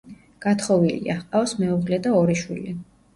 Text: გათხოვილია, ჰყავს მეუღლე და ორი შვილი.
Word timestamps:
გათხოვილია, 0.43 1.17
ჰყავს 1.19 1.53
მეუღლე 1.65 1.99
და 2.07 2.15
ორი 2.21 2.39
შვილი. 2.41 2.75